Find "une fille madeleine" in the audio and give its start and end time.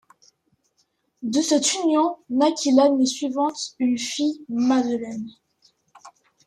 3.77-5.29